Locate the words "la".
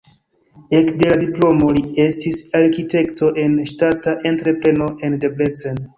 1.11-1.17